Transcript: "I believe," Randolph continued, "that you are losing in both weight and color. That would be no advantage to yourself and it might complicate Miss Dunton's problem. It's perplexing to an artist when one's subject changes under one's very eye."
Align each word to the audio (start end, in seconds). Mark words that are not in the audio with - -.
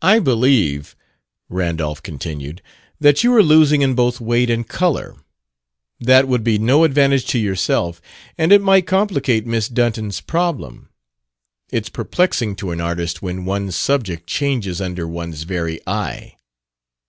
"I 0.00 0.20
believe," 0.20 0.94
Randolph 1.48 2.04
continued, 2.04 2.62
"that 3.00 3.24
you 3.24 3.34
are 3.34 3.42
losing 3.42 3.82
in 3.82 3.96
both 3.96 4.20
weight 4.20 4.48
and 4.48 4.64
color. 4.64 5.16
That 5.98 6.28
would 6.28 6.44
be 6.44 6.56
no 6.56 6.84
advantage 6.84 7.26
to 7.30 7.40
yourself 7.40 8.00
and 8.38 8.52
it 8.52 8.62
might 8.62 8.86
complicate 8.86 9.44
Miss 9.44 9.68
Dunton's 9.68 10.20
problem. 10.20 10.88
It's 11.72 11.88
perplexing 11.88 12.54
to 12.54 12.70
an 12.70 12.80
artist 12.80 13.22
when 13.22 13.44
one's 13.44 13.74
subject 13.74 14.28
changes 14.28 14.80
under 14.80 15.04
one's 15.08 15.42
very 15.42 15.80
eye." 15.84 16.36